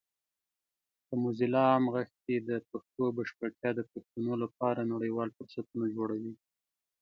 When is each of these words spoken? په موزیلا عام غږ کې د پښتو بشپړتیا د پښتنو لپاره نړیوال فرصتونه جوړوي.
په 1.07 1.13
موزیلا 1.23 1.63
عام 1.71 1.85
غږ 1.95 2.09
کې 2.23 2.35
د 2.49 2.51
پښتو 2.71 3.03
بشپړتیا 3.17 3.69
د 3.75 3.81
پښتنو 3.91 4.33
لپاره 4.43 4.89
نړیوال 4.93 5.29
فرصتونه 5.37 5.85
جوړوي. 5.95 6.33